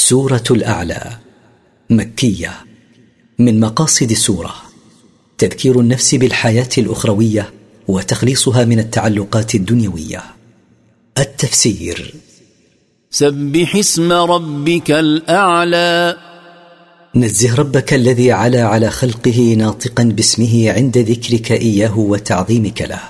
سورة 0.00 0.44
الأعلى 0.50 1.18
مكية 1.90 2.52
من 3.38 3.60
مقاصد 3.60 4.10
السورة 4.10 4.54
تذكير 5.38 5.80
النفس 5.80 6.14
بالحياة 6.14 6.68
الأخروية 6.78 7.50
وتخليصها 7.88 8.64
من 8.64 8.78
التعلقات 8.78 9.54
الدنيوية. 9.54 10.22
التفسير 11.18 12.14
سبح 13.10 13.76
اسم 13.76 14.12
ربك 14.12 14.90
الأعلى. 14.90 16.16
نزه 17.14 17.54
ربك 17.54 17.94
الذي 17.94 18.32
علا 18.32 18.64
على 18.64 18.90
خلقه 18.90 19.54
ناطقا 19.58 20.02
باسمه 20.02 20.72
عند 20.72 20.98
ذكرك 20.98 21.52
إياه 21.52 21.98
وتعظيمك 21.98 22.82
له. 22.82 23.02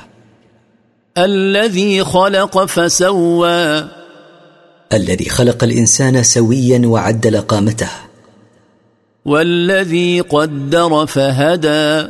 الذي 1.19 2.05
خلق 2.05 2.65
فسوى. 2.65 4.00
الذي 4.93 5.29
خلق 5.29 5.65
الإنسان 5.65 6.23
سويا 6.23 6.87
وعدل 6.87 7.41
قامته. 7.41 7.89
والذي 9.25 10.21
قدر 10.21 11.07
فهدى. 11.07 12.09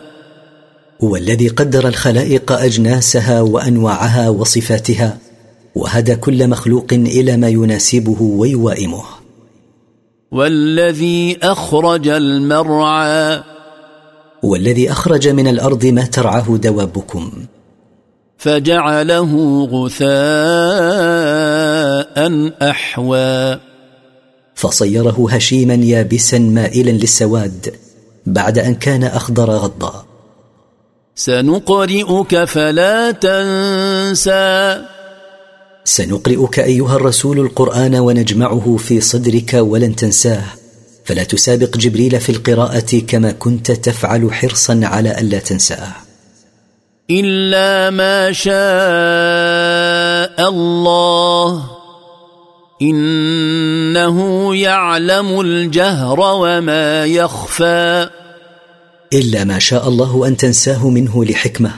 والذي 1.00 1.48
قدر 1.48 1.88
الخلائق 1.88 2.52
أجناسها 2.52 3.40
وأنواعها 3.40 4.28
وصفاتها 4.28 5.18
وهدى 5.74 6.16
كل 6.16 6.48
مخلوق 6.48 6.86
إلى 6.92 7.36
ما 7.36 7.48
يناسبه 7.48 8.22
ويوائمه. 8.22 9.02
والذي 10.32 11.38
أخرج 11.42 12.08
المرعى. 12.08 13.42
والذي 14.42 14.92
أخرج 14.92 15.28
من 15.28 15.48
الأرض 15.48 15.86
ما 15.86 16.04
ترعاه 16.04 16.56
دوابكم. 16.56 17.32
فجعله 18.38 19.64
غثاء. 19.64 21.69
أحوى. 22.62 23.60
فصيره 24.54 25.26
هشيما 25.30 25.74
يابسا 25.74 26.38
مائلا 26.38 26.90
للسواد 26.90 27.74
بعد 28.26 28.58
أن 28.58 28.74
كان 28.74 29.04
أخضر 29.04 29.50
غضا. 29.50 30.06
سنقرئك 31.14 32.44
فلا 32.44 33.10
تنسى. 33.10 34.82
سنقرئك 35.84 36.58
أيها 36.60 36.96
الرسول 36.96 37.38
القرآن 37.38 37.94
ونجمعه 37.94 38.76
في 38.76 39.00
صدرك 39.00 39.54
ولن 39.54 39.96
تنساه. 39.96 40.44
فلا 41.04 41.24
تسابق 41.24 41.76
جبريل 41.76 42.20
في 42.20 42.32
القراءة 42.32 42.98
كما 43.08 43.32
كنت 43.32 43.70
تفعل 43.70 44.32
حرصا 44.32 44.80
على 44.82 45.18
الا 45.20 45.38
تنساه. 45.38 45.92
إلا 47.10 47.90
ما 47.90 48.32
شاء 48.32 48.50
الله. 50.48 51.70
إنه 52.82 54.56
يعلم 54.56 55.40
الجهر 55.40 56.20
وما 56.20 57.04
يخفى. 57.04 58.08
إلا 59.12 59.44
ما 59.44 59.58
شاء 59.58 59.88
الله 59.88 60.26
أن 60.26 60.36
تنساه 60.36 60.88
منه 60.88 61.24
لحكمة. 61.24 61.70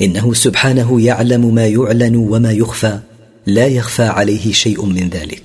إنه 0.00 0.34
سبحانه 0.34 1.00
يعلم 1.00 1.54
ما 1.54 1.66
يعلن 1.66 2.16
وما 2.16 2.52
يخفى. 2.52 2.98
لا 3.46 3.66
يخفى 3.66 4.02
عليه 4.02 4.52
شيء 4.52 4.84
من 4.84 5.08
ذلك. 5.08 5.42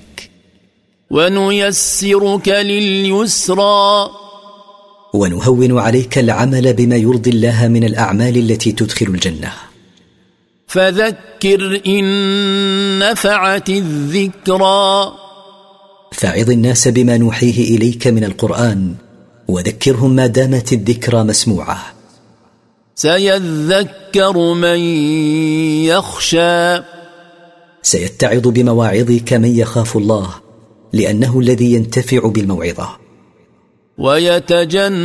ونيسرك 1.10 2.48
لليسرى. 2.48 4.10
ونهون 5.14 5.78
عليك 5.78 6.18
العمل 6.18 6.74
بما 6.74 6.96
يرضي 6.96 7.30
الله 7.30 7.68
من 7.68 7.84
الأعمال 7.84 8.36
التي 8.36 8.72
تدخل 8.72 9.06
الجنة. 9.06 9.52
فذكر 10.66 11.80
إن 11.86 12.04
نفعت 12.98 13.68
الذكرى. 13.68 15.12
فعظ 16.12 16.50
الناس 16.50 16.88
بما 16.88 17.16
نوحيه 17.16 17.76
إليك 17.76 18.06
من 18.06 18.24
القرآن 18.24 18.94
وذكرهم 19.48 20.10
ما 20.10 20.26
دامت 20.26 20.72
الذكرى 20.72 21.24
مسموعة. 21.24 21.78
سيذكر 22.94 24.54
من 24.54 24.78
يخشى. 25.86 26.82
سيتعظ 27.82 28.48
بمواعظك 28.48 29.32
من 29.32 29.56
يخاف 29.56 29.96
الله 29.96 30.34
لأنه 30.92 31.40
الذي 31.40 31.72
ينتفع 31.72 32.28
بالموعظة. 32.28 33.03
ويتجنبها 33.98 34.96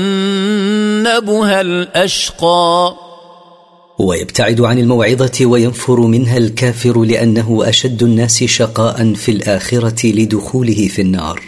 الأشقى. 1.62 2.96
ويبتعد 4.00 4.62
عن 4.62 4.80
الموعظة 4.80 5.46
وينفر 5.46 6.00
منها 6.00 6.38
الكافر 6.38 7.04
لأنه 7.04 7.70
أشد 7.70 8.04
الناس 8.04 8.44
شقاء 8.44 9.14
في 9.14 9.32
الآخرة 9.32 10.08
لدخوله 10.08 10.88
في 10.88 11.02
النار. 11.02 11.42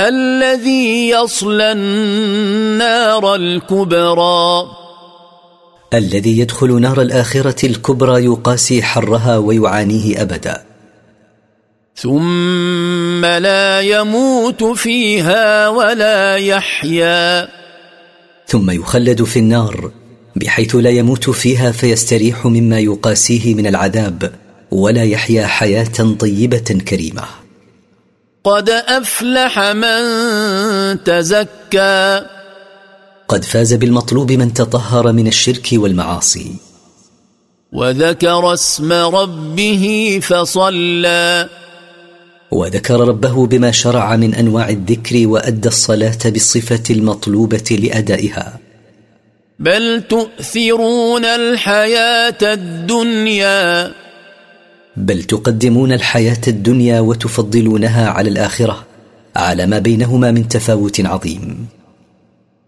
الذي 0.00 1.08
يصلى 1.08 1.72
النار 1.72 3.34
الكبرى. 3.34 4.64
الذي 5.94 6.38
يدخل 6.38 6.80
نار 6.80 7.00
الآخرة 7.02 7.66
الكبرى 7.66 8.24
يقاسي 8.24 8.82
حرها 8.82 9.38
ويعانيه 9.38 10.22
أبدا. 10.22 10.71
ثم 11.96 13.24
لا 13.24 13.80
يموت 13.80 14.64
فيها 14.64 15.68
ولا 15.68 16.36
يحيا. 16.36 17.48
ثم 18.46 18.70
يخلد 18.70 19.24
في 19.24 19.38
النار 19.38 19.90
بحيث 20.36 20.76
لا 20.76 20.90
يموت 20.90 21.30
فيها 21.30 21.72
فيستريح 21.72 22.46
مما 22.46 22.78
يقاسيه 22.78 23.54
من 23.54 23.66
العذاب 23.66 24.32
ولا 24.70 25.04
يحيا 25.04 25.46
حياة 25.46 26.16
طيبة 26.18 26.80
كريمة. 26.88 27.24
قد 28.44 28.70
أفلح 28.70 29.58
من 29.58 30.02
تزكى. 31.04 32.22
قد 33.28 33.44
فاز 33.44 33.74
بالمطلوب 33.74 34.32
من 34.32 34.54
تطهر 34.54 35.12
من 35.12 35.26
الشرك 35.26 35.68
والمعاصي. 35.72 36.54
وذكر 37.72 38.54
اسم 38.54 38.92
ربه 38.92 40.20
فصلى. 40.22 41.48
وذكر 42.52 43.00
ربه 43.00 43.46
بما 43.46 43.70
شرع 43.70 44.16
من 44.16 44.34
أنواع 44.34 44.68
الذكر 44.68 45.26
وأدى 45.26 45.68
الصلاة 45.68 46.18
بالصفة 46.24 46.82
المطلوبة 46.90 47.78
لأدائها. 47.82 48.58
بل 49.58 50.02
تؤثرون 50.08 51.24
الحياة 51.24 52.38
الدنيا. 52.42 53.92
بل 54.96 55.22
تقدمون 55.22 55.92
الحياة 55.92 56.40
الدنيا 56.48 57.00
وتفضلونها 57.00 58.08
على 58.10 58.30
الآخرة 58.30 58.84
على 59.36 59.66
ما 59.66 59.78
بينهما 59.78 60.30
من 60.30 60.48
تفاوت 60.48 61.00
عظيم. 61.00 61.66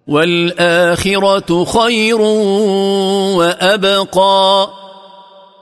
والآخرة 0.07 1.65
خير 1.65 2.21
وأبقى. 3.37 4.84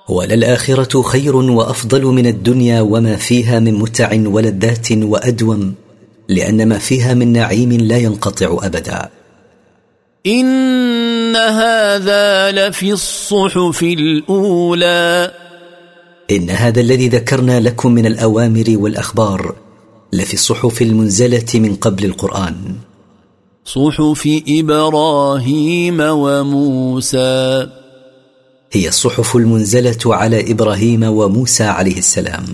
وللآخرة 0.08 1.02
خير 1.02 1.36
وأفضل 1.36 2.04
من 2.04 2.26
الدنيا 2.26 2.80
وما 2.80 3.16
فيها 3.16 3.58
من 3.58 3.74
متع 3.74 4.10
ولذات 4.26 4.92
وأدوم 4.92 5.74
لأن 6.28 6.68
ما 6.68 6.78
فيها 6.78 7.14
من 7.14 7.32
نعيم 7.32 7.72
لا 7.72 7.96
ينقطع 7.96 8.58
أبدا. 8.62 9.08
إن 10.26 11.36
هذا 11.36 12.50
لفي 12.50 12.92
الصحف 12.92 13.82
الأولى. 13.82 15.30
إن 16.30 16.50
هذا 16.50 16.80
الذي 16.80 17.08
ذكرنا 17.08 17.60
لكم 17.60 17.92
من 17.92 18.06
الأوامر 18.06 18.64
والأخبار 18.68 19.54
لفي 20.12 20.34
الصحف 20.34 20.82
المنزلة 20.82 21.46
من 21.54 21.74
قبل 21.74 22.04
القرآن. 22.04 22.74
صحف 23.64 24.40
إبراهيم 24.48 26.00
وموسى. 26.00 27.68
هي 28.74 28.88
الصحف 28.88 29.36
المنزلة 29.36 29.98
على 30.06 30.52
إبراهيم 30.52 31.02
وموسى 31.02 31.64
عليه 31.64 31.98
السلام. 31.98 32.44